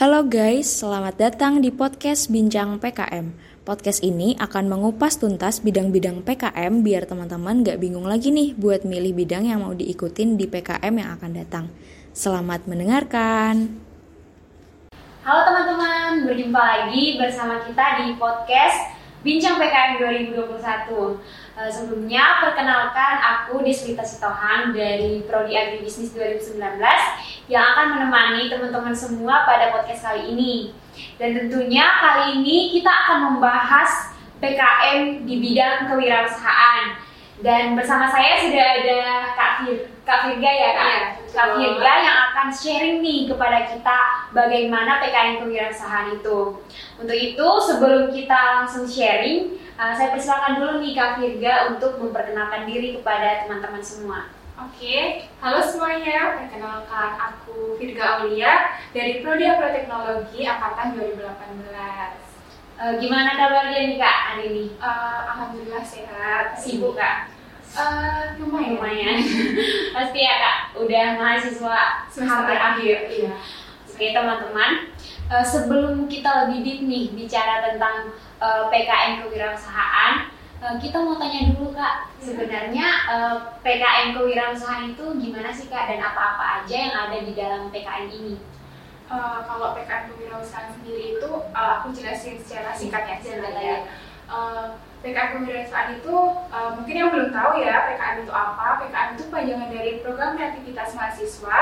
[0.00, 3.36] Halo guys, selamat datang di podcast Bincang PKM.
[3.68, 9.12] Podcast ini akan mengupas tuntas bidang-bidang PKM biar teman-teman gak bingung lagi nih buat milih
[9.12, 11.68] bidang yang mau diikutin di PKM yang akan datang.
[12.16, 13.76] Selamat mendengarkan.
[15.20, 21.49] Halo teman-teman, berjumpa lagi bersama kita di podcast Bincang PKM 2021.
[21.60, 26.56] Uh, sebelumnya, perkenalkan aku Deswita Sitohan dari Prodi Agribisnis 2019
[27.52, 30.72] yang akan menemani teman-teman semua pada podcast kali ini.
[31.20, 36.96] Dan tentunya kali ini kita akan membahas PKM di bidang kewirausahaan.
[37.44, 39.00] Dan bersama saya sudah ada
[39.36, 40.86] Kak, Fir Kak Firga ya Kak?
[40.90, 41.00] Iya,
[41.30, 43.98] Kak Firga yang akan sharing nih kepada kita
[44.34, 46.58] bagaimana PKM kewirausahaan itu.
[46.98, 52.66] Untuk itu sebelum kita langsung sharing, uh, saya persilakan dulu nih Kak Virga untuk memperkenalkan
[52.66, 54.26] diri kepada teman-teman semua.
[54.58, 56.42] Oke, halo semuanya.
[56.42, 61.22] Perkenalkan aku Virga Aulia dari Prodi Agroteknologi angkatan 2018.
[62.82, 64.66] Uh, gimana kabarnya nih Kak hari ini?
[64.82, 66.58] Uh, Alhamdulillah sehat.
[66.58, 67.39] Sibuk Kak?
[67.70, 68.74] Uh, lumayan.
[68.74, 69.18] Lumayan.
[69.94, 71.78] Pasti ya Kak, udah mahasiswa
[72.10, 72.98] semester akhir.
[73.06, 73.32] Iya.
[74.00, 74.88] Oke teman-teman,
[75.28, 80.32] uh, sebelum kita lebih deep nih bicara tentang uh, PKN kewirausahaan,
[80.64, 82.24] uh, kita mau tanya dulu kak, iya.
[82.24, 87.68] sebenarnya uh, PKN kewirausahaan itu gimana sih kak dan apa-apa aja yang ada di dalam
[87.68, 88.34] PKN ini?
[89.12, 93.78] Uh, kalau PKN kewirausahaan sendiri itu uh, aku jelasin secara singkat ya, ya.
[94.30, 96.16] Uh, PKN kewirausahaan itu
[96.52, 100.92] uh, mungkin yang belum tahu ya PKN itu apa PKN itu panjangan dari program kreativitas
[100.92, 101.60] mahasiswa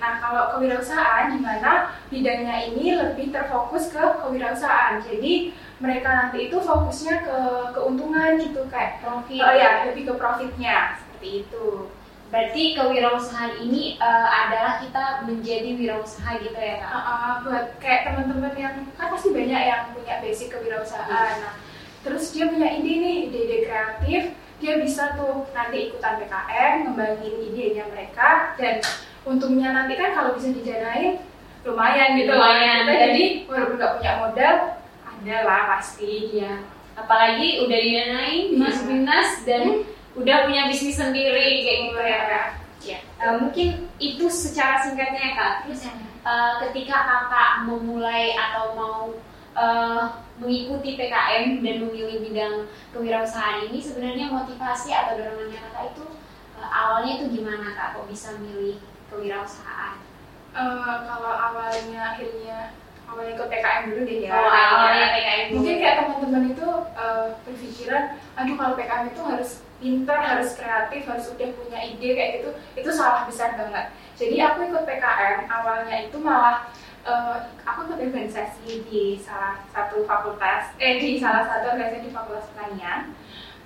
[0.00, 7.28] nah kalau kewirausahaan gimana bidangnya ini lebih terfokus ke kewirausahaan jadi mereka nanti itu fokusnya
[7.28, 7.38] ke
[7.76, 11.92] keuntungan gitu kayak profit oh ya lebih ke profitnya seperti itu
[12.28, 16.92] Berarti kewirausahaan ini uh, adalah kita menjadi wirausaha gitu ya kak?
[16.92, 21.08] Uh, uh, buat kayak teman-teman yang kan pasti banyak yang punya basic kewirausahaan.
[21.08, 21.40] Hmm.
[21.40, 21.54] Nah,
[22.06, 24.22] terus dia punya ide nih ide-ide kreatif.
[24.58, 28.58] Dia bisa tuh nanti ikutan PKM ngembangin idenya mereka.
[28.58, 28.82] Dan
[29.22, 31.22] untungnya nanti kan kalau bisa dijanain
[31.62, 32.86] lumayan gitu lumayan.
[32.86, 34.54] Kita jadi walaupun nggak punya modal
[35.18, 36.62] ada lah pasti ya
[36.98, 38.58] apalagi udah didanain iya.
[38.58, 40.18] masuk dinas dan hmm.
[40.18, 42.20] udah punya bisnis sendiri kayak gitu ya.
[42.26, 42.48] Kak
[42.82, 42.98] ya.
[43.20, 45.54] Uh, mungkin itu secara singkatnya ya kak.
[45.66, 45.82] Terus
[46.26, 49.00] uh, ketika kakak memulai atau mau
[49.54, 50.02] uh,
[50.38, 52.54] mengikuti PKM dan memilih bidang
[52.94, 56.04] kewirausahaan ini sebenarnya motivasi atau dorongannya kakak itu
[56.58, 58.78] uh, awalnya itu gimana kak kok bisa milih
[59.10, 59.98] kewirausahaan?
[60.54, 62.72] Uh, kalau awalnya akhirnya
[63.08, 64.30] awalnya ikut PKM dulu deh ya.
[64.36, 65.56] Oh, awalnya PKM dulu.
[65.58, 68.04] Mungkin kayak teman-teman itu uh, berpikiran,
[68.36, 72.90] aduh kalau PKM itu harus pintar, harus kreatif, harus udah punya ide kayak gitu, itu
[72.90, 73.94] salah besar banget.
[74.18, 76.66] Jadi aku ikut PKM awalnya itu malah
[77.08, 82.46] uh, aku ikut organisasi di salah satu fakultas eh di salah satu organisasi di fakultas
[82.52, 83.16] pertanian.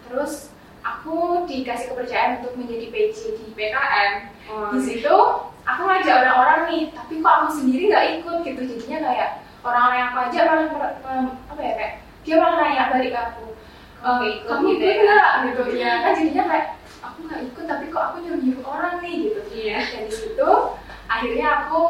[0.07, 4.13] Terus aku dikasih kepercayaan untuk menjadi PJ di PKM
[4.51, 4.75] oh.
[4.75, 5.15] di situ
[5.63, 8.39] aku ngajak orang-orang nih tapi kok aku sendiri nggak ikut?
[8.47, 8.61] Gitu.
[8.67, 9.31] Jadinya kayak
[9.63, 10.67] orang-orang yang aku ajak malah
[11.51, 13.45] apa ya kayak dia malah nanya balik aku
[14.03, 15.31] oh, ikut kamu gitu ikut nggak?
[15.31, 15.43] Ya?
[15.47, 15.63] gitu.
[15.75, 16.67] Ya kan jadinya kayak
[17.03, 19.15] aku nggak ikut tapi kok aku nyuruh nyuruh orang nih?
[19.27, 19.41] Gitu.
[19.53, 19.79] Iya.
[19.87, 20.51] dan di situ
[21.07, 21.81] akhirnya aku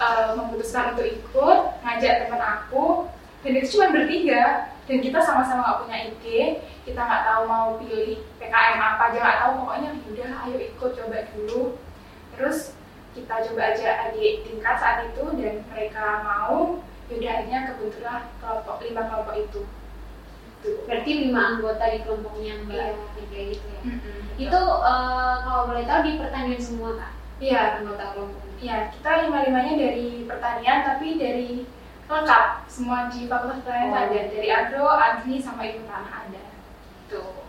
[0.00, 3.06] uh, memutuskan untuk ikut ngajak teman aku
[3.44, 6.40] dan itu cuma bertiga dan kita sama-sama nggak punya ide
[6.82, 11.18] kita nggak tahu mau pilih PKM apa aja nggak tahu pokoknya udah ayo ikut coba
[11.30, 11.62] dulu.
[12.34, 12.58] Terus
[13.12, 19.02] kita coba aja adik tingkat saat itu dan mereka mau yaudah akhirnya kebetulan kelompok lima
[19.06, 19.62] kelompok itu.
[20.84, 23.42] Berarti lima anggota di kelompoknya mbak iya.
[23.54, 23.80] gitu ya?
[23.86, 28.92] Mm -hmm, itu uh, kalau boleh tahu di pertanian semua kak iya anggota kelompok Iya,
[28.92, 31.64] kita lima-limanya dari pertanian tapi dari
[32.04, 34.04] lengkap semua di fakultas pertanian oh.
[34.04, 36.44] ada dari agro, agri sama ilmu tanah ada.
[37.08, 37.48] Tuh.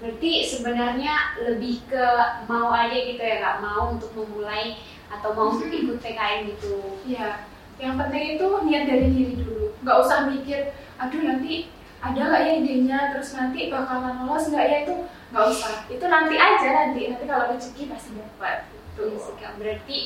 [0.00, 2.06] Berarti sebenarnya lebih ke
[2.48, 4.80] mau aja gitu ya kak, mau untuk memulai
[5.12, 6.96] atau mau untuk ikut PKN gitu.
[7.04, 7.44] Iya,
[7.76, 9.76] yang penting itu niat dari diri dulu.
[9.84, 11.68] Nggak usah mikir, aduh nanti
[12.00, 14.94] ada nggak ya idenya, terus nanti bakalan lolos nggak ya itu
[15.28, 15.84] nggak usah.
[15.92, 18.77] Itu nanti aja nanti, nanti kalau rezeki pasti dapat.
[18.98, 19.98] Iya sih kak, berarti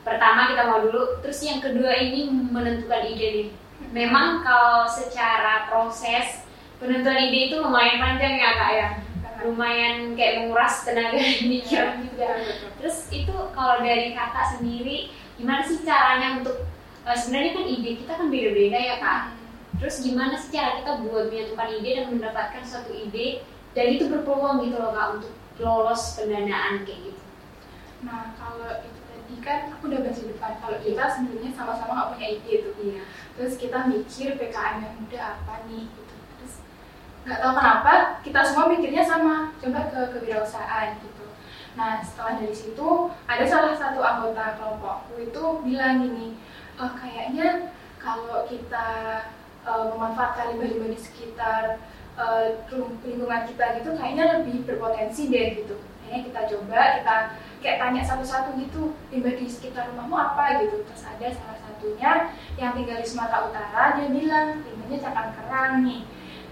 [0.00, 3.48] pertama kita mau dulu terus yang kedua ini menentukan ide nih.
[3.92, 6.48] Memang kalau secara proses
[6.80, 8.88] penentuan ide itu lumayan panjang ya kak ya.
[9.44, 12.28] Lumayan kayak menguras tenaga pikiran juga.
[12.80, 16.64] terus itu kalau dari kakak sendiri gimana sih caranya untuk
[17.04, 19.36] uh, sebenarnya kan ide kita kan beda-beda ya kak.
[19.76, 23.44] Terus gimana sih cara kita buat menyatukan ide dan mendapatkan suatu ide
[23.76, 27.21] dan itu berpeluang gitu loh kak untuk lolos pendanaan kayak gitu
[28.02, 29.00] nah kalau itu
[29.42, 32.74] kan aku udah bahas di depan kalau kita sebenarnya sama-sama nggak punya ide tuh.
[32.78, 33.02] Iya.
[33.34, 36.14] terus kita mikir PKM yang muda apa nih gitu.
[36.38, 36.54] Terus
[37.26, 41.24] nggak tahu kenapa kita semua mikirnya sama coba ke kewirausahaan gitu.
[41.74, 42.88] Nah setelah dari situ
[43.26, 46.36] ada salah satu anggota kelompokku itu bilang gini
[46.78, 48.88] "Eh, kayaknya kalau kita
[49.64, 51.62] eh, memanfaatkan limbah-limbah di sekitar
[52.18, 52.46] eh,
[53.06, 55.76] lingkungan kita gitu kayaknya lebih berpotensi deh gitu.
[56.04, 57.16] Kayaknya kita coba kita
[57.62, 60.60] kayak tanya satu-satu gitu limbah di sekitar rumahmu apa?
[60.60, 60.82] gitu.
[60.82, 62.12] Terus ada salah satunya
[62.58, 66.02] yang tinggal di Sumatera Utara dia bilang limbahnya cakang kerang nih.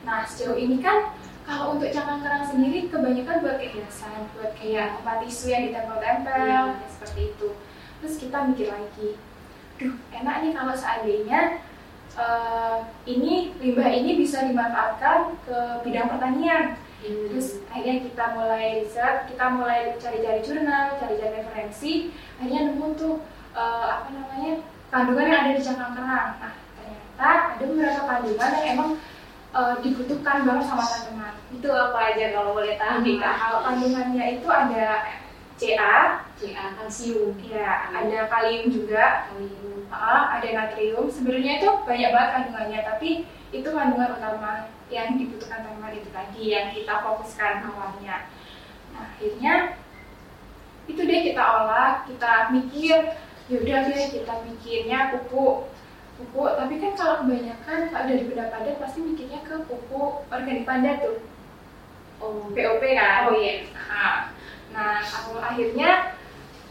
[0.06, 1.12] Nah sejauh ini kan
[1.42, 6.46] kalau untuk cakang kerang sendiri kebanyakan buat kayak hiasan buat kayak tempat tisu yang ditempel-tempel
[6.46, 6.86] Iya.
[6.86, 7.48] seperti itu.
[8.00, 9.18] Terus kita mikir lagi
[9.80, 11.40] duh enak nih kalau seandainya
[12.14, 12.76] eh,
[13.08, 17.32] ini limbah ini bisa dimanfaatkan ke bidang pertanian Hmm.
[17.32, 21.92] Terus akhirnya kita mulai riset, kita mulai cari-cari jurnal, cari-cari referensi,
[22.36, 23.14] akhirnya nemu tuh
[23.56, 24.52] eh, apa namanya
[24.92, 26.28] kandungan yang ada di cangkang kerang.
[26.38, 28.90] Nah ternyata ada beberapa kandungan yang emang
[29.56, 31.34] eh, dibutuhkan banget sama teman-teman.
[31.50, 33.34] itu apa aja kalau boleh tahu nih Nah, kak?
[33.42, 34.86] kalau kandungannya itu ada
[35.60, 39.59] Ca, CA kalsium, ya ada kalium juga, kalium.
[39.90, 41.06] Ah, ada natrium.
[41.10, 43.10] Sebenarnya itu banyak banget kandungannya, tapi
[43.50, 48.30] itu kandungan utama yang dibutuhkan tanaman itu tadi yang kita fokuskan awalnya.
[48.94, 49.54] Nah, akhirnya
[50.90, 53.14] itu deh kita olah, kita mikir,
[53.50, 55.70] yaudah deh kita mikirnya pupuk
[56.20, 61.00] pupuk tapi kan kalau kebanyakan kalau dari benda padat pasti mikirnya ke pupuk organik padat
[61.00, 61.18] tuh
[62.20, 63.64] Oh, POP kan oh iya.
[63.72, 64.28] Nah,
[64.76, 66.19] nah aku akhirnya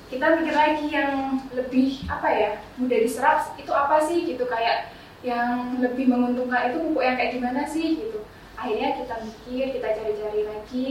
[0.09, 2.51] kita mikir lagi yang lebih apa ya
[2.81, 4.89] mudah diserap itu apa sih gitu kayak
[5.21, 8.25] yang lebih menguntungkan itu pupuk yang kayak gimana sih gitu
[8.57, 10.87] akhirnya kita mikir kita cari-cari lagi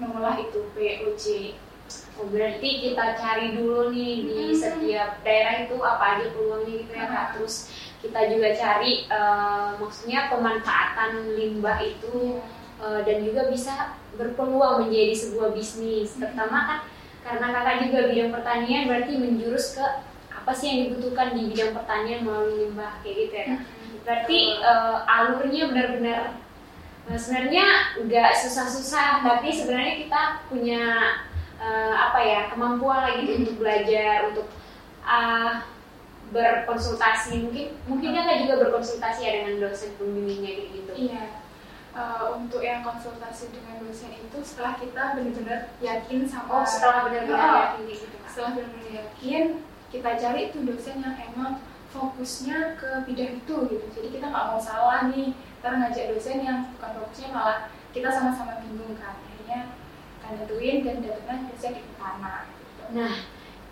[0.00, 1.26] mengolah itu POC
[2.16, 4.56] Oh, berarti kita cari dulu nih di Hmm.
[4.56, 7.24] setiap daerah itu apa aja peluangnya gitu ya kak.
[7.24, 7.32] Hmm.
[7.36, 7.54] Terus
[8.04, 12.40] kita juga cari eh, maksudnya pemanfaatan limbah itu
[12.80, 16.16] eh, dan juga bisa berpeluang menjadi sebuah bisnis.
[16.16, 16.28] Hmm.
[16.28, 16.78] Pertama kan
[17.22, 19.84] karena kakak juga bidang pertanian berarti menjurus ke
[20.42, 23.60] apa sih yang dibutuhkan di bidang pertanian melalui limbah kayak gitu ya kak.
[24.02, 26.20] Berarti eh, alurnya benar-benar
[27.06, 27.66] eh, sebenarnya
[28.02, 30.82] nggak susah-susah, tapi sebenarnya kita punya
[31.62, 34.46] eh, apa ya kemampuan lagi gitu untuk belajar, untuk
[35.06, 35.70] ah,
[36.32, 40.92] berkonsultasi mungkin mungkin kakak juga berkonsultasi ya dengan dosen pembimbingnya gitu.
[40.96, 41.41] Iya.
[41.92, 47.36] Eh, untuk yang konsultasi dengan dosen itu setelah kita benar-benar yakin sama Oh setelah benar-benar
[47.36, 49.44] Oh, yakin gitu setelah benar-benar yakin
[49.92, 51.60] kita cari itu dosen yang emang
[51.92, 53.86] fokusnya ke bidang itu gitu.
[53.92, 58.56] Jadi kita nggak mau salah nih ntar ngajak dosen yang bukan fokusnya malah kita sama-sama
[58.64, 59.12] bingung kan.
[59.12, 59.76] Akhirnya
[60.16, 62.84] kita nentuin dan dapetnya dosen yang utama gitu.
[62.96, 63.14] Nah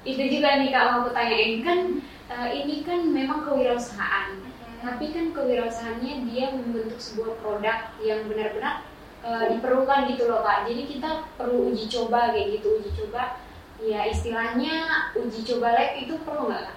[0.04, 1.64] itu juga nih kak mau aku tanyain.
[1.64, 1.80] Kan
[2.28, 4.44] eh, ini kan memang kewirausahaan.
[4.80, 8.84] Tapi kan kewirausahaannya dia membentuk sebuah produk yang benar-benar
[9.20, 10.64] uh, diperlukan gitu loh kak.
[10.64, 13.36] Jadi kita perlu uji coba kayak gitu uji coba.
[13.80, 16.76] Ya istilahnya uji coba lab itu perlu nggak kak?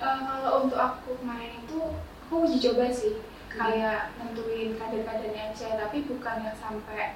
[0.00, 1.78] Kalau untuk aku kemarin itu
[2.24, 3.20] aku uji coba sih.
[3.48, 7.14] Kayak nentuin kadar-kadarnya aja tapi bukan yang sampai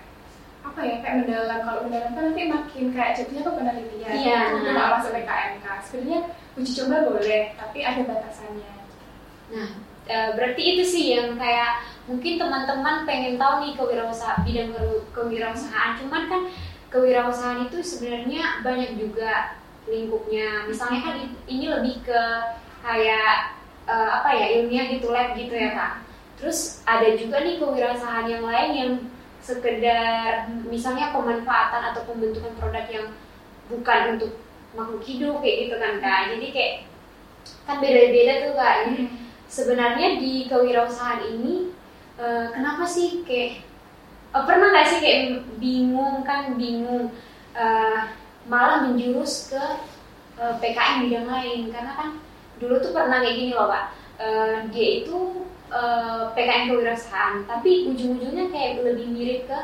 [0.62, 1.60] apa ya kayak mendalam.
[1.64, 4.40] Kalau mendalam kan nanti makin kayak jadinya tuh penelitian Iya.
[4.54, 6.20] udah nggak masuk PKMK sebenarnya
[6.54, 8.72] uji coba boleh tapi ada batasannya.
[9.48, 9.70] Nah
[10.08, 14.72] uh, berarti itu sih yang kayak mungkin teman-teman pengen tahu nih kewirausahaan bidang
[15.12, 16.00] kewirausahaan.
[16.00, 16.42] Cuman kan
[16.88, 20.64] kewirausahaan itu sebenarnya banyak juga lingkupnya.
[20.66, 22.22] Misalnya kan ini lebih ke
[22.80, 25.94] kayak uh, apa ya ilmiah gitu lab gitu ya kak.
[26.40, 28.92] Terus ada juga nih kewirausahaan yang lain yang
[29.44, 33.06] sekedar misalnya pemanfaatan atau pembentukan produk yang
[33.68, 34.32] bukan untuk
[34.76, 36.20] makhluk hidup kayak gitu kan kak.
[36.36, 36.74] Jadi kayak
[37.68, 38.74] kan beda-beda tuh kak.
[38.88, 41.72] Jadi sebenarnya di kewirausahaan ini
[42.20, 43.64] eh, kenapa sih kayak
[44.36, 45.22] eh, pernah nggak sih kayak
[45.58, 47.10] bingung kan bingung
[47.56, 48.00] eh,
[48.46, 49.64] malah menjurus ke
[50.38, 51.72] eh, PKM bidang lain?
[51.72, 52.08] Karena kan
[52.60, 58.50] dulu tuh pernah kayak gini loh pak Eh, dia itu eh, PKM kewirausahaan tapi ujung-ujungnya
[58.50, 59.58] kayak lebih mirip ke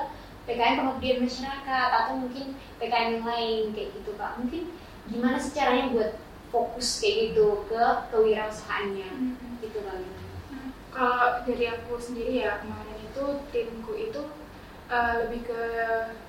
[0.47, 4.71] PKM pengabdian masyarakat atau mungkin PKM yang lain kayak gitu pak mungkin
[5.11, 6.15] gimana sih caranya buat
[6.55, 7.83] fokus kayak gitu ke
[8.15, 9.11] kewirausahaannya.
[9.59, 10.07] Gitu kali.
[10.95, 14.23] Kalau dari aku sendiri ya kemarin itu timku itu
[14.87, 15.63] eh, lebih ke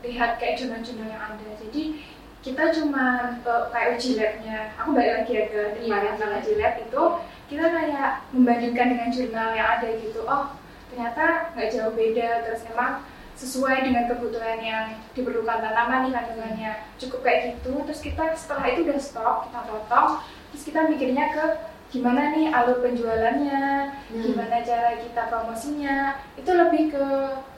[0.01, 1.49] lihat kayak jurnal-jurnal yang ada.
[1.61, 2.01] Jadi
[2.41, 4.73] kita cuma eh, kayak uji labnya.
[4.81, 7.03] Aku balik lagi ya ke Iya, kemarin sama uji lab itu
[7.45, 10.25] kita kayak membandingkan dengan jurnal yang ada gitu.
[10.25, 10.57] Oh
[10.89, 12.29] ternyata nggak jauh beda.
[12.49, 13.05] Terus emang
[13.35, 17.83] sesuai dengan kebutuhan yang diperlukan tanaman nih kandungannya cukup kayak gitu.
[17.83, 20.09] Terus kita setelah itu udah stop kita potong.
[20.55, 21.45] Terus kita mikirnya ke
[21.91, 24.21] gimana nih alur penjualannya Hmm.
[24.23, 26.15] gimana cara kita promosinya.
[26.39, 27.05] Itu lebih ke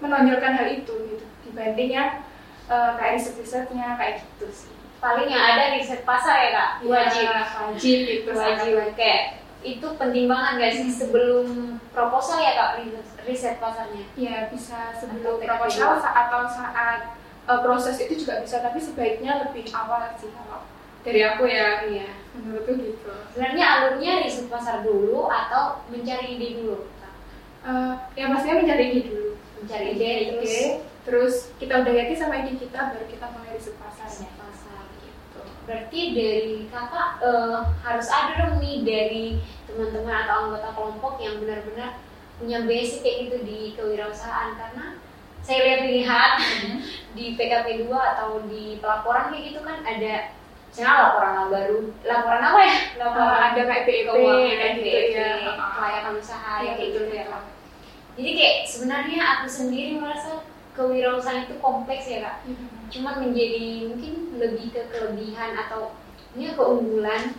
[0.02, 2.12] menonjolkan hal itu gitu dibanding yang
[2.68, 4.74] eh, kayak riset-risetnya kayak gitu sih.
[4.98, 6.72] Paling yang ada riset pasar ya kak?
[6.84, 7.26] Wajib.
[7.30, 8.74] Ya, wajib gitu wajib.
[8.98, 11.46] Kayak itu penting banget gak sih sebelum
[11.90, 12.72] proposal ya kak
[13.24, 16.02] riset- pasarnya Ya bisa sebelum Atau proposal PKP.
[16.02, 17.00] sa- atau saat
[17.44, 20.64] uh, proses itu juga bisa, tapi sebaiknya lebih awal sih kalau
[21.02, 21.84] dari aku ya.
[21.86, 23.10] iya Menurutku gitu.
[23.30, 26.86] sebenarnya alurnya riset pasar dulu atau mencari ide dulu?
[27.62, 29.30] Uh, ya pastinya mencari ide dulu.
[29.58, 30.62] mencari ide terus Ide,
[31.04, 33.87] terus kita udah yakin sama ide kita, baru kita mulai riset pasar
[35.68, 39.26] berarti dari kakak eh, harus ada dong nih dari
[39.68, 42.00] teman-teman atau anggota kelompok yang benar-benar
[42.40, 44.56] punya basic kayak gitu di kewirausahaan.
[44.56, 44.96] Karena
[45.44, 46.32] saya lihat-lihat
[47.20, 50.32] di PKP 2 atau di pelaporan kayak gitu kan ada
[50.72, 51.80] misalnya laporan baru.
[52.08, 52.78] Laporan apa ya?
[53.04, 55.32] Laporan Uh, ada kayak keuangan kayak gitu BEP, ya.
[55.76, 57.26] kelayakan usaha ya kayak gitu ya.
[58.18, 60.42] jadi kayak sebenarnya aku sendiri merasa
[60.78, 62.46] kewirausahaan itu kompleks ya kak.
[62.94, 65.98] Cuman menjadi mungkin lebih ke kelebihan atau
[66.38, 67.34] ini keunggulan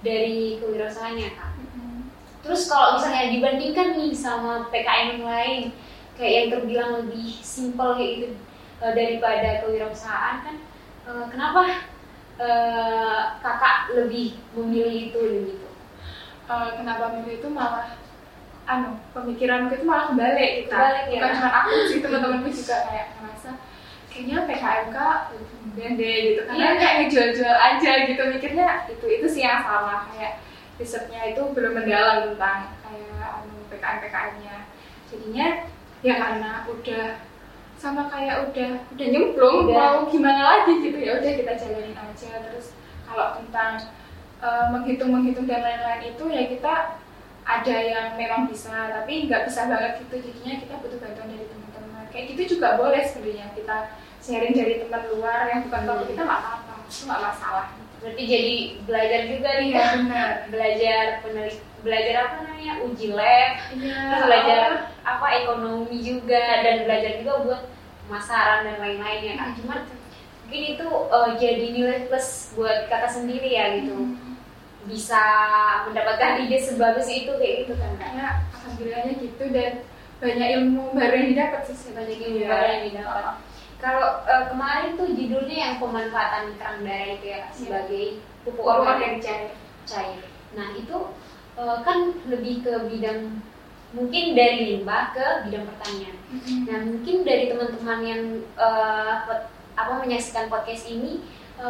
[0.00, 1.52] dari kewirausahaannya kak.
[2.42, 5.62] Terus kalau misalnya dibandingkan nih sama PKM yang lain,
[6.18, 8.36] kayak yang terbilang lebih simpel kayak gitu
[8.82, 10.56] eh, daripada kewirausahaan kan,
[11.06, 11.86] eh, kenapa
[12.42, 15.20] eh, kakak lebih memilih itu
[15.54, 15.68] gitu?
[16.52, 18.01] Kenapa milih itu malah
[18.62, 20.70] anu pemikiranku itu malah kebalik gitu.
[20.70, 21.18] Kebalik, ya.
[21.18, 23.50] Bukan cuma aku sih teman-temanku juga kayak ngerasa
[24.06, 24.96] kayaknya PKMK
[25.32, 26.76] lebih kemudian deh gitu karena Iya.
[26.76, 30.32] kayak ngejual-jual aja gitu mikirnya itu itu sih yang salah kayak
[30.76, 34.56] risetnya itu belum mendalam tentang kayak anu PKM PKM-nya
[35.08, 35.46] jadinya
[36.04, 37.06] ya karena udah
[37.74, 39.74] sama kayak udah udah nyemplung Udah.
[39.74, 42.76] mau gimana lagi gitu ya udah kita jalanin aja terus
[43.08, 43.80] kalau tentang
[44.38, 46.74] eh, menghitung-menghitung dan lain-lain itu ya kita
[47.42, 50.30] ada yang memang bisa tapi nggak bisa banget gitu.
[50.30, 52.04] Jadinya kita butuh bantuan dari teman-teman.
[52.14, 53.76] Kayak gitu juga boleh sebenarnya kita
[54.22, 56.74] sharing dari teman luar yang bukan tahu kita nggak apa-apa.
[56.86, 57.66] Itu nggak masalah.
[58.02, 60.30] Berarti jadi belajar juga nih benar.
[60.50, 62.72] Belajar penelit, belajar apa namanya?
[62.82, 64.60] Uji lab, terus belajar
[65.06, 65.26] apa?
[65.42, 66.44] Ekonomi juga.
[66.62, 67.62] Dan belajar juga buat
[68.06, 69.50] pemasaran dan lain-lainnya kak.
[69.62, 69.80] Cuman
[70.46, 73.94] mungkin itu eh, jadi nilai plus buat kakak sendiri ya gitu.
[73.94, 74.21] Hmm.
[74.84, 75.22] Bisa
[75.86, 78.10] mendapatkan ide sebagus itu kayak gitu kan kak?
[78.12, 79.72] Ya alhamdulillahnya gitu dan
[80.18, 83.24] banyak ilmu baru yang didapat sih banyak ilmu baru yang didapat.
[83.82, 88.04] Kalau eh, kemarin tuh judulnya yang pemanfaatan kerang darah itu ya Kak, sebagai
[88.46, 88.86] pupuk Pupuk.
[88.86, 89.50] organik cair.
[89.82, 90.22] cair.
[90.54, 90.96] Nah itu
[91.58, 91.98] eh, kan
[92.30, 93.42] lebih ke bidang
[93.92, 96.16] mungkin dari limbah ke bidang pertanian.
[96.64, 98.22] Nah mungkin dari teman-teman yang
[99.28, 101.20] pot- apa menyaksikan podcast ini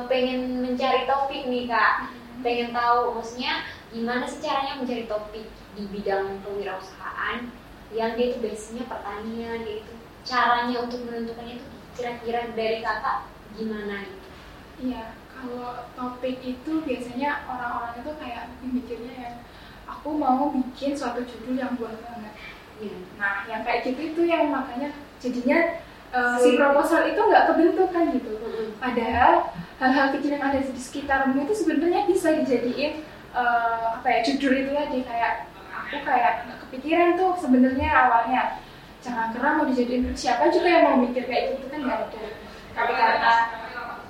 [0.06, 2.08] pengen mencari topik nih kak,
[2.40, 5.46] pengen tahu maksudnya gimana sih caranya mencari topik
[5.76, 7.52] di bidang kewirausahaan
[7.92, 9.92] yang dia itu basicnya pertanian, yaitu
[10.24, 14.28] caranya untuk menentukannya itu kira-kira dari kakak gimana gitu?
[14.88, 19.30] Iya, kalau topik itu biasanya orang-orang itu kayak mikirnya ya,
[19.84, 22.32] aku mau bikin suatu judul yang buat banget.
[22.80, 22.96] Iya.
[23.20, 28.04] Nah, yang kayak gitu itu yang makanya jadinya uh, si proposal itu nggak kebentuk kan
[28.12, 28.32] gitu.
[28.78, 29.50] Padahal
[29.80, 33.02] hal-hal kecil yang ada di sekitarmu itu sebenarnya bisa dijadiin
[33.34, 38.42] uh, apa ya judul itu tadi kayak aku kayak kepikiran tuh sebenarnya awalnya
[39.02, 42.22] jangan kerang mau dijadiin siapa juga yang mau mikir kayak gitu kan nggak ada.
[42.72, 43.32] Tapi karena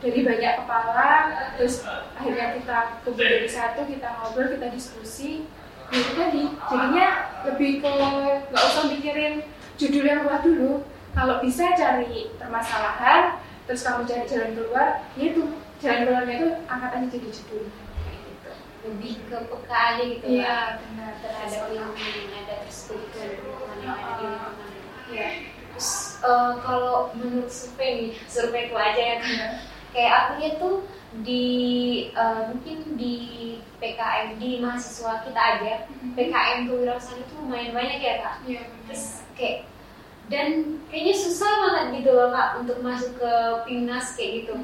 [0.02, 1.10] dari banyak kepala
[1.54, 1.86] terus
[2.18, 5.46] akhirnya kita kumpul dari satu kita ngobrol kita diskusi
[5.94, 7.06] ya itu tadi jadinya
[7.46, 7.90] lebih ke
[8.50, 9.46] nggak usah mikirin
[9.78, 10.82] judul yang luar dulu
[11.12, 13.36] kalau bisa cari permasalahan
[13.68, 15.42] terus kamu cari jalan keluar ya itu
[15.82, 17.64] jalan keluarnya itu angkat aja jadi judul.
[18.02, 18.50] Kayak gitu.
[18.82, 23.78] Lebih ke peka aja gitu Kak, benar terhadap yang ada yang ada di lingkungan.
[25.12, 25.28] iya.
[25.72, 25.90] Terus
[26.22, 29.16] eh, kalau menurut survei nih, survei itu aja ya.
[29.20, 29.52] Kan.
[29.92, 30.76] Kayak aku lihat tuh
[31.20, 31.46] di
[32.14, 33.16] eh, mungkin di
[33.82, 35.72] PKM di mahasiswa kita aja
[36.14, 38.36] PKM kewirausahaan itu lumayan banyak ya kak.
[38.46, 38.82] iya benar.
[38.88, 39.04] Terus
[39.34, 39.58] kayak
[40.32, 43.32] dan kayaknya susah banget gitu loh kak untuk masuk ke
[43.68, 44.54] Pimnas kayak gitu.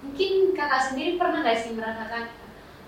[0.00, 2.32] Mungkin kakak sendiri pernah nggak sih merasakan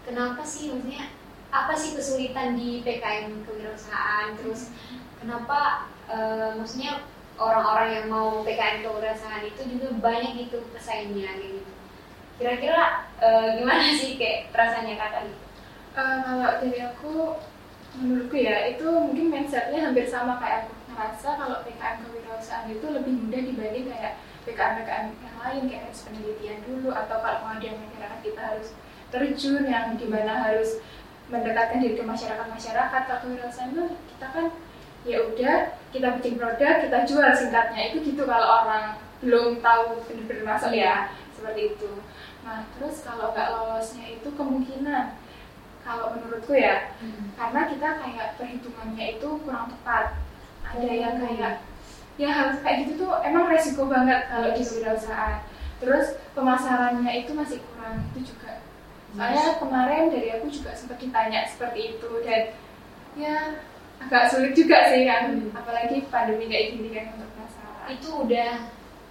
[0.08, 1.12] kenapa sih maksudnya
[1.52, 4.73] apa sih kesulitan di PKM kewirausahaan terus
[5.20, 7.04] kenapa eh, maksudnya
[7.37, 11.61] orang-orang yang mau PKM kewirausahaan itu juga banyak gitu pesaingnya gitu.
[12.40, 15.44] Kira-kira eh, gimana sih kayak perasaannya kakak gitu?
[16.00, 17.12] Eh, kalau dari aku
[18.00, 23.12] menurutku ya itu mungkin mindsetnya hampir sama kayak aku merasa kalau PKM kewirausahaan itu lebih
[23.21, 24.17] mudah dibanding kayak
[24.49, 28.69] PKM-PKM yang lain kayak harus penelitian dulu atau kalau pengaduan masyarakat kita harus
[29.12, 30.81] terjun yang di mana harus
[31.29, 33.85] mendekatkan diri ke masyarakat masyarakat kalau kewirausahaan itu
[34.17, 34.47] kita kan
[35.05, 35.57] ya udah
[35.93, 37.93] kita bikin produk kita jual singkatnya.
[37.93, 41.91] Itu gitu kalau orang belum tahu benar-benar masuk ya seperti itu.
[42.43, 45.19] Nah terus kalau nggak lolosnya itu kemungkinan
[45.87, 47.31] kalau menurutku ya Hmm.
[47.38, 50.19] karena kita kayak perhitungannya itu kurang tepat
[50.75, 51.54] ada yang kayak
[52.16, 55.44] ya harus kayak gitu tuh emang resiko banget kalau di kewirausahaan
[55.76, 58.64] terus pemasarannya itu masih kurang itu juga.
[59.12, 62.42] Soalnya kemarin dari aku juga sempat ditanya seperti itu dan
[63.16, 63.37] ya
[63.96, 65.52] agak sulit juga sih kan Hmm.
[65.56, 68.52] apalagi pandemi kayak gini kan untuk pemasaran itu udah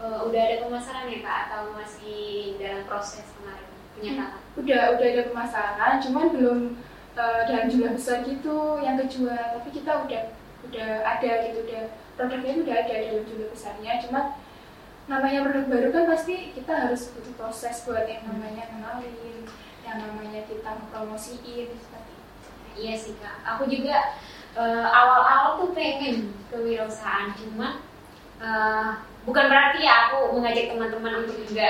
[0.01, 1.39] eh, udah ada pemasaran ya kak?
[1.50, 2.21] Atau masih
[2.57, 3.65] dalam proses kemarin
[3.97, 6.59] penyataan udah udah ada pemasaran cuman belum
[7.17, 9.45] eh, dalam jumlah besar gitu yang kejual.
[9.57, 10.21] Tapi kita udah
[10.69, 11.84] udah ada gitu udah
[12.15, 13.91] produknya itu udah ada dalam jumlah besarnya.
[14.03, 14.25] Cuman
[15.05, 19.45] namanya produk baru kan pasti kita harus butuh proses buat yang namanya kenalin
[19.86, 22.50] yang namanya kita mempromosiin seperti itu.
[22.75, 24.17] Iya sih kak, aku juga
[24.57, 27.86] eh, awal-awal tuh pengen kewirausahaan, cuman
[28.41, 28.89] eh,
[29.29, 31.69] bukan berarti ya aku mengajak teman-teman untuk juga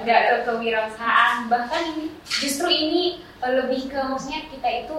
[0.00, 1.52] nggak ke kewirausahaan.
[1.52, 4.96] Bahkan ini justru ini eh, lebih ke maksudnya kita itu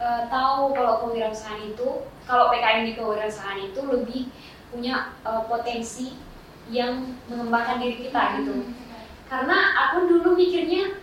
[0.00, 4.30] eh, tahu kalau kewirausahaan itu, kalau PKM di kewirausahaan itu lebih
[4.72, 6.18] punya eh, potensi
[6.72, 8.72] yang mengembangkan diri kita gitu.
[9.24, 11.00] karena aku dulu mikirnya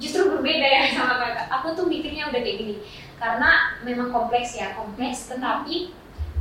[0.00, 1.46] justru berbeda ya sama kakak.
[1.60, 2.76] Aku tuh mikirnya udah kayak gini
[3.20, 5.28] karena memang kompleks ya kompleks.
[5.28, 5.92] Tetapi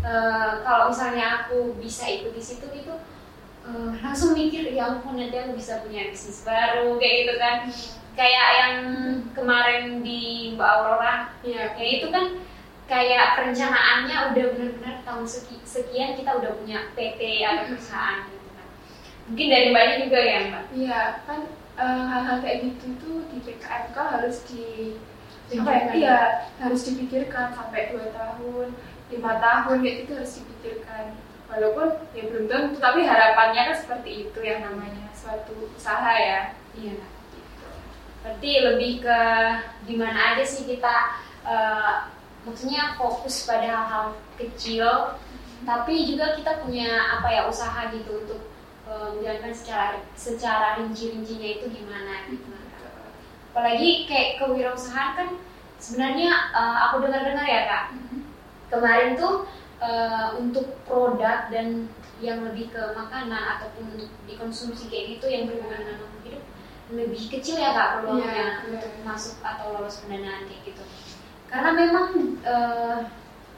[0.02, 2.96] eh, kalau misalnya aku bisa ikut di situ itu
[3.68, 7.58] eh, langsung mikir ya ampun nanti aku bisa punya bisnis baru kayak gitu kan
[8.14, 8.76] kayak yang
[9.32, 11.74] kemarin di Mbak Aurora Iya.
[11.76, 12.26] ya itu kan
[12.86, 18.68] kayak perencanaannya udah benar-benar tahun seki- sekian kita udah punya PT atau perusahaan gitu kan
[19.30, 21.40] mungkin dari mbaknya juga ya mbak Iya, kan
[21.78, 24.98] eh, hal-hal kayak gitu tuh di PKMK harus di
[25.50, 26.20] apa ya, iya,
[26.62, 28.70] harus dipikirkan sampai 2 tahun,
[29.10, 31.18] lima tahun kayak itu harus dipikirkan.
[31.50, 36.54] Walaupun ya belum tentu, tapi harapannya kan seperti itu yang namanya suatu usaha ya.
[36.78, 37.02] Iya.
[38.20, 39.20] Berarti lebih ke
[39.88, 40.96] gimana aja sih kita
[41.48, 41.96] eh,
[42.44, 44.06] maksudnya fokus pada hal-hal
[44.36, 45.16] kecil,
[45.64, 48.42] tapi juga kita punya apa ya usaha gitu untuk
[48.88, 52.52] eh, menjalankan secara secara rinci-rincinya itu gimana gitu.
[53.50, 55.30] Apalagi kayak kewirausahaan kan
[55.80, 57.86] sebenarnya eh, aku dengar-dengar ya kak
[58.70, 59.48] kemarin tuh
[59.82, 61.88] eh, untuk produk dan
[62.20, 63.96] yang lebih ke makanan ataupun
[64.28, 66.44] dikonsumsi kayak gitu yang berhubungan dengan hidup
[66.90, 69.04] lebih kecil ya kak peluangnya Iya, untuk iya.
[69.06, 70.84] masuk atau lolos pendanaan kayak gitu
[71.46, 72.10] karena memang
[72.42, 73.00] eh,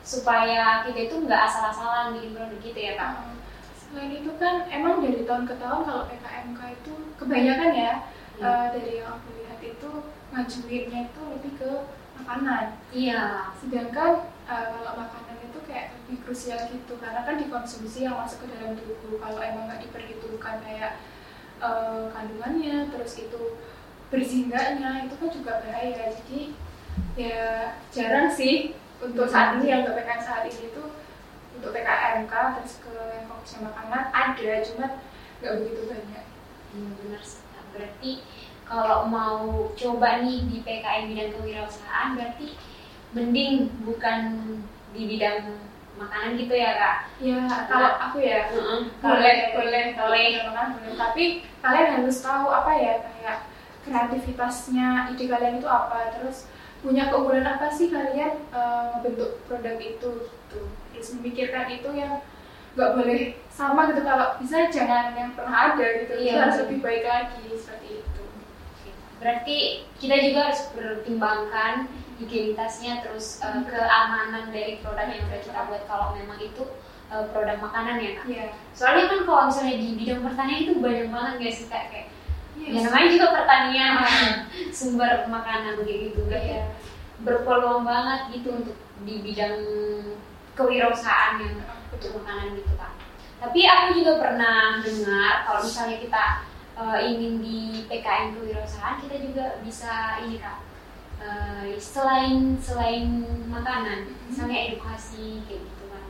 [0.02, 3.36] supaya kita itu nggak asal-asalan bikin produk gitu ya kak Nah,
[4.00, 7.94] Selain itu kan emang dari tahun ke tahun kalau PKMK itu kebanyakan ya
[8.32, 8.48] Hmm.
[8.48, 9.90] eh, dari yang aku lihat itu
[10.32, 11.72] ngajuinnya itu lebih ke
[12.18, 12.80] makanan.
[12.90, 14.12] iya Sedangkan
[14.48, 18.74] eh, kalau makanan itu kayak lebih krusial gitu karena kan dikonsumsi yang masuk ke dalam
[18.74, 19.20] tubuh.
[19.20, 21.04] Kalau emang nggak diperhitungkan kayak
[21.62, 23.62] eh, kandungannya, terus itu
[24.12, 26.12] bersih enggaknya, itu kan juga bahaya.
[26.12, 26.58] Jadi
[27.16, 30.84] ya jarang sih untuk saat ini yang untuk PKM saat ini itu
[31.58, 34.88] untuk PKMK terus ke yang fokusnya makanan ada, cuma
[35.42, 36.26] nggak begitu banyak.
[36.72, 37.66] Hmm, benar Kak.
[37.76, 38.12] berarti
[38.64, 42.56] kalau mau coba nih di PKM bidang kewirausahaan berarti
[43.12, 44.20] mending bukan
[44.96, 45.60] di bidang
[46.02, 46.98] makanan gitu ya kak?
[47.22, 48.50] Ya kalau aku ya
[49.02, 49.86] boleh boleh.
[49.96, 50.28] boleh.
[50.98, 51.24] Tapi
[51.62, 53.38] kalian harus tahu apa ya kayak
[53.86, 56.50] kreativitasnya ide kalian itu apa terus
[56.82, 60.62] punya keunggulan apa sih kalian eh, membentuk produk itu gitu.
[60.94, 62.26] Terus memikirkan itu yang
[62.74, 64.02] nggak boleh sama gitu.
[64.02, 68.24] Kalau bisa jangan yang pernah ada gitu Iya, harus lebih baik lagi seperti itu.
[69.22, 69.58] Berarti
[70.02, 71.74] kita juga harus pertimbangkan
[72.22, 76.64] higienitasnya terus eh, keamanan dari produk yang udah kita buat kalau memang itu
[77.10, 78.26] eh, produk makanan ya kak?
[78.30, 78.46] Iya.
[78.78, 81.90] Soalnya kan kalau misalnya di bidang pertanian itu banyak banget guys sih kak?
[81.90, 82.08] Kayak
[82.52, 83.94] Iya, ya namanya juga pertanian
[84.78, 86.22] sumber makanan kayak gitu.
[86.30, 86.70] Iya.
[87.22, 88.74] berpeluang banget gitu untuk
[89.06, 89.62] di bidang
[90.58, 91.62] kewirausahaan yang
[91.94, 92.98] untuk makanan gitu kan.
[93.38, 96.24] Tapi aku juga pernah dengar kalau misalnya kita
[96.82, 100.71] eh, ingin di PKM kewirausahaan kita juga bisa ini kak
[101.22, 106.04] eh, selain selain makanan misalnya edukasi kayak gitu kan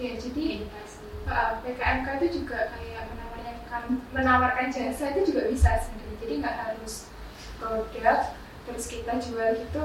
[0.00, 1.04] ya jadi edukasi.
[1.28, 6.94] uh, PKMK itu juga kayak menawarkan menawarkan jasa itu juga bisa sebenarnya jadi nggak harus
[7.60, 8.20] produk
[8.62, 9.84] terus kita jual gitu.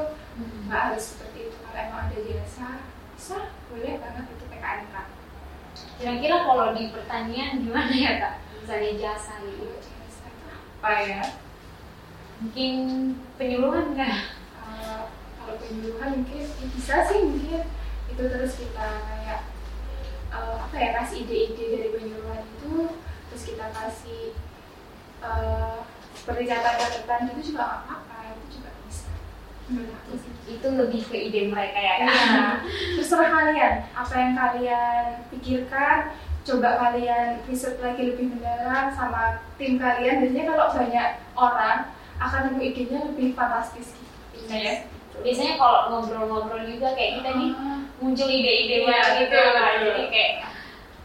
[0.70, 1.58] Nggak harus seperti itu.
[1.62, 2.68] Kalau emang ada jasa
[3.18, 3.38] bisa
[3.70, 4.96] boleh banget itu PKMK
[5.98, 8.34] kira-kira kalau di pertanian gimana ya kak?
[8.62, 9.66] Misalnya jasa gitu.
[10.78, 11.22] Apa ya?
[12.38, 12.74] Mungkin
[13.38, 14.37] penyuluhan nggak Uh,
[15.68, 17.64] penyuluhan mungkin ya bisa sih mungkin
[18.08, 19.40] itu terus kita kayak
[20.32, 22.96] uh, apa ya kasih ide-ide dari penyuluhan itu
[23.28, 24.24] terus kita kasih
[25.22, 25.84] uh,
[26.16, 29.12] seperti catatan-catatan itu juga nggak apa-apa itu juga bisa.
[29.68, 31.94] Menurut sih itu lebih ke ide mereka ya.
[32.04, 32.48] Iya.
[32.98, 35.04] terserah kalian apa yang kalian
[35.36, 35.98] pikirkan
[36.48, 40.24] coba kalian riset lagi lebih mendalam sama tim kalian.
[40.24, 41.80] Biasanya kalau banyak orang
[42.18, 44.48] akan nemu idenya lebih fantastis gitu.
[44.48, 47.80] Ya biasanya kalau ngobrol-ngobrol juga kayak kita nih Ah.
[47.98, 49.34] muncul ide-ide Iya, baru gitu.
[49.34, 50.34] betul, kan jadi kayak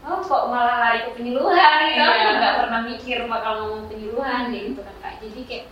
[0.03, 2.01] oh kok malah lari ke penyuluhan gitu.
[2.03, 5.13] Aku nggak pernah mikir bakal ngomong penyuluhan kayak gitu kan kak.
[5.23, 5.65] Jadi kayak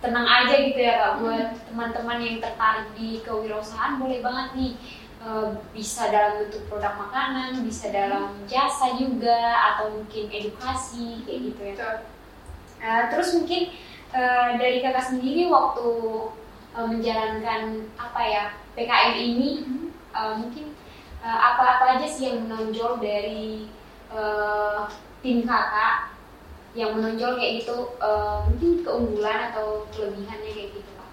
[0.00, 1.12] tenang aja gitu ya kak.
[1.18, 4.72] Buat teman-teman yang tertarik di kewirausahaan boleh banget nih
[5.20, 9.36] eh, bisa dalam bentuk produk makanan bisa dalam jasa juga
[9.72, 11.96] atau mungkin edukasi kayak gitu ya Betul.
[12.80, 13.76] Uh, terus mungkin
[14.10, 15.84] uh, dari kakak sendiri waktu
[16.74, 17.62] uh, menjalankan
[17.96, 19.50] apa ya PKM ini
[20.12, 20.74] uh, mungkin
[21.20, 23.66] uh, apa-apa aja sih yang menonjol dari
[24.10, 24.86] uh,
[25.20, 26.14] tim kakak
[26.72, 31.10] yang menonjol kayak gitu uh, mungkin keunggulan atau kelebihannya kayak gitu pak?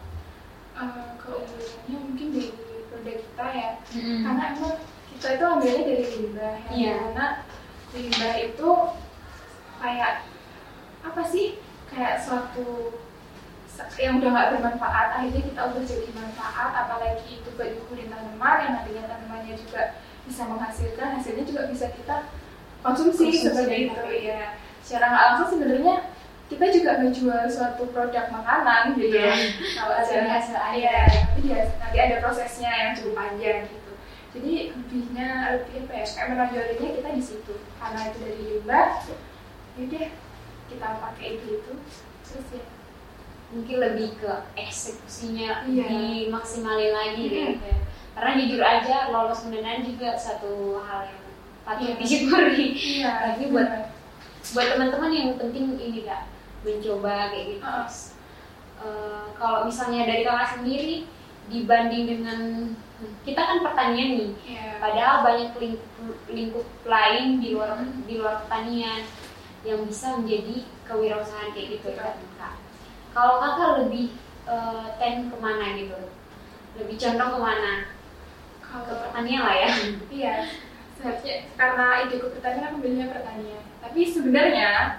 [0.77, 2.49] Eh, keunggulannya mungkin dari
[2.87, 4.19] produk kita ya Hmm.
[4.21, 4.75] karena emang
[5.15, 6.93] kita itu ambilnya dari limbah ya Iya.
[7.01, 7.25] karena
[7.95, 8.69] limbah itu
[9.79, 10.13] kayak
[11.01, 11.47] apa sih
[11.87, 12.93] kayak suatu
[13.97, 18.71] yang udah nggak bermanfaat akhirnya kita ubah jadi manfaat apalagi itu buat nyukurin tanaman yang
[18.75, 19.81] nantinya tanamannya juga
[20.23, 22.15] bisa menghasilkan hasilnya juga bisa kita
[22.81, 25.95] konsumsi, Konsumsi, seperti itu ya secara nggak langsung sebenarnya
[26.47, 29.35] kita juga menjual suatu produk makanan gitu Iya.
[29.75, 30.79] kalau Hasil- ada hasil akhir.
[30.87, 33.91] Iya, tapi dia nanti ada prosesnya yang cukup panjang gitu.
[34.31, 35.27] Jadi lebihnya
[35.59, 37.55] lebih apa ya kayak menonjolinnya kita di situ.
[37.75, 38.87] Karena itu dari limbah
[39.75, 40.07] yaudah
[40.71, 41.51] kita pakai itu.
[42.23, 42.63] Terus ya
[43.47, 45.85] mungkin lebih ke eksekusinya Iya.
[45.87, 47.23] dimaksimalin lagi Hmm.
[47.23, 47.79] gitu ya.
[48.11, 51.21] Karena jujur aja lolos pendanaan juga satu hal yang
[51.63, 51.95] patut Iya.
[51.97, 52.67] disyukuri.
[52.75, 53.95] iya Tapi buat-
[54.47, 56.23] Buat teman-teman yang penting ini kak
[56.63, 57.61] mencoba kayak gitu.
[57.61, 58.15] Terus,
[58.79, 61.03] eh, kalau misalnya dari kakak sendiri
[61.47, 62.39] dibanding dengan
[63.23, 64.79] kita kan pertanian nih, Iya.
[64.79, 65.91] padahal banyak lingkup,
[66.27, 68.03] lingkup lain di luar Hmm.
[68.03, 69.03] di luar pertanian
[69.63, 72.07] yang bisa menjadi kewirausahaan kayak gitu ya
[72.39, 72.55] kak.
[73.17, 74.13] Kalau kakak lebih
[74.45, 75.97] eh, ten ke mana gitu?
[76.77, 77.73] Lebih condong ke mana?
[78.61, 79.69] Ke kalau pertanian lah ya.
[80.21, 80.45] iya
[80.97, 84.97] seharusnya karena ideku pertanian aku pilihnya pertanian tapi sebenarnya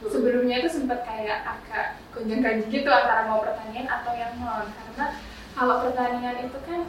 [0.00, 5.06] sebelumnya itu sempat kayak agak gonjang ganjing gitu antara mau pertanian atau yang non karena
[5.52, 6.80] kalau pertanian itu kan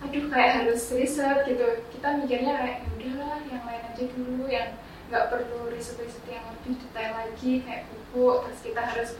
[0.00, 4.68] aduh kayak harus riset gitu kita mikirnya kayak ya udahlah yang lain aja dulu yang
[5.10, 9.10] nggak perlu riset-riset yang lebih detail lagi kayak pupuk terus kita harus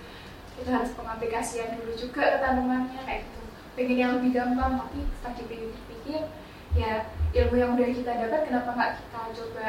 [0.61, 3.41] kita harus pengaplikasian dulu juga ke tanamannya kayak gitu
[3.75, 6.23] pengen yang lebih gampang tapi setelah dipikir-pikir
[6.77, 6.93] ya
[7.35, 9.67] ilmu yang udah kita dapat kenapa nggak kita coba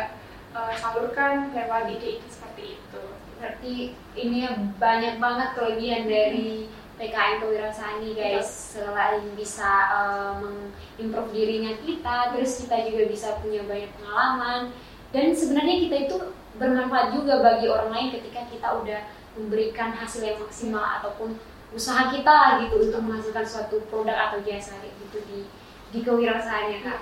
[0.53, 3.03] uh, salurkan lewat ide-ide seperti itu
[3.41, 4.45] Berarti ini
[4.77, 6.69] banyak banget kelebihan dari
[7.01, 8.77] PKN kewirausahaan nih guys.
[8.77, 14.69] Selain bisa eh, mengimprove dirinya kita, terus kita juga bisa punya banyak pengalaman.
[15.09, 16.17] Dan sebenarnya kita itu
[16.61, 19.01] bermanfaat juga bagi orang lain ketika kita udah
[19.37, 21.39] memberikan hasil yang maksimal ataupun
[21.71, 25.47] usaha kita gitu untuk menghasilkan suatu produk atau jasa gitu di
[25.91, 26.99] di kewirausahaannya kak.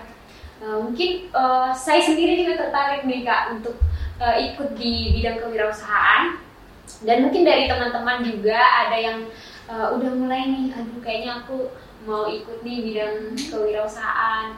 [0.59, 3.81] Nah, mungkin eh, saya sendiri juga tertarik nih kak untuk
[4.21, 6.37] eh, ikut di bidang kewirausahaan.
[7.05, 9.25] Dan mungkin dari teman-teman juga ada yang
[9.69, 11.73] eh, udah mulai nih, aduh kayaknya aku
[12.05, 14.57] mau ikut nih bidang kewirausahaan.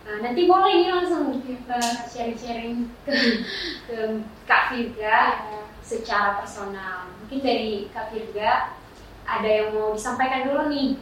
[0.00, 3.14] Nah, nanti boleh nih langsung eh, sharing-sharing ke,
[3.90, 3.98] ke
[4.46, 5.18] Kak Virga
[5.90, 7.10] secara personal.
[7.18, 8.78] Mungkin dari Kak Virga
[9.26, 10.94] ada yang mau disampaikan dulu nih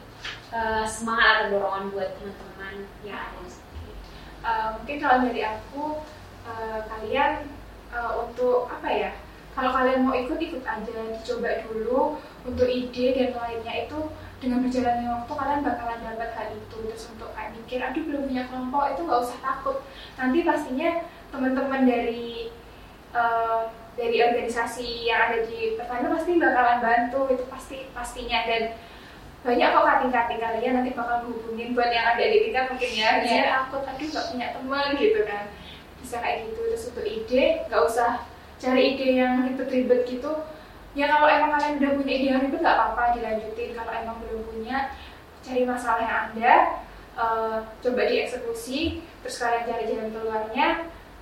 [0.56, 2.74] eh, semangat atau dorongan buat teman-teman
[3.04, 3.52] yang ada di.
[4.38, 5.98] Uh, mungkin kalau dari aku
[6.46, 7.50] uh, kalian
[7.90, 9.10] uh, untuk apa ya
[9.58, 13.98] kalau kalian mau ikut ikut aja dicoba dulu untuk ide dan lainnya itu
[14.38, 18.42] dengan berjalannya waktu kalian bakalan dapat hal itu terus untuk kayak mikir aduh belum punya
[18.46, 19.76] kelompok itu nggak usah takut
[20.14, 20.90] nanti pastinya
[21.34, 22.54] teman-teman dari
[23.10, 23.66] uh,
[23.98, 28.46] dari organisasi yang ada di pertanian pasti bakalan bantu itu pasti pastinya.
[28.46, 28.62] Dan
[29.42, 33.08] banyak kok kating-kating kalian nanti bakal hubungin buat yang ada di tingkat mungkin ya.
[33.18, 33.54] Biasanya Iya.
[33.58, 35.44] takut aduh nggak punya teman gitu kan.
[35.98, 38.10] Bisa kayak gitu terus untuk ide nggak usah
[38.62, 40.32] cari ide yang ribet-ribet gitu.
[40.94, 43.74] Ya kalau emang kalian udah punya ide yang ribet nggak apa-apa dilanjutin.
[43.74, 44.94] Kalau emang belum punya
[45.42, 46.54] cari masalah yang ada
[47.18, 50.66] eh, coba dieksekusi terus kalian cari jalan keluarnya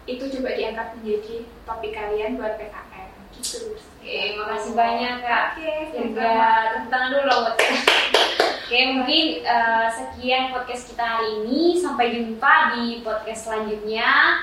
[0.07, 1.35] itu coba diangkat menjadi
[1.67, 3.75] topik kalian buat PKM gitu
[4.07, 5.59] Oke, makasih banyak kak.
[5.59, 6.31] Oke, Juga
[6.71, 7.59] tepuk tangan dulu loh buat.
[7.59, 11.75] Oke, mungkin eh, sekian podcast kita hari ini.
[11.75, 14.39] Sampai jumpa di podcast selanjutnya.